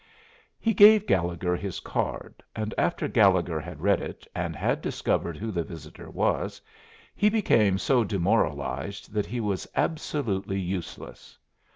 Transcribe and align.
He 0.59 0.73
gave 0.73 1.05
Gallegher 1.05 1.55
his 1.55 1.79
card, 1.79 2.41
and 2.55 2.73
after 2.75 3.07
Gallegher 3.07 3.59
had 3.59 3.83
read 3.83 4.01
it, 4.01 4.25
and 4.33 4.55
had 4.55 4.81
discovered 4.81 5.37
who 5.37 5.51
the 5.51 5.61
visitor 5.63 6.09
was, 6.09 6.59
he 7.15 7.29
became 7.29 7.77
so 7.77 8.03
demoralized 8.03 9.13
that 9.13 9.27
he 9.27 9.39
was 9.39 9.67
absolutely 9.75 10.59
useless. 10.59 11.37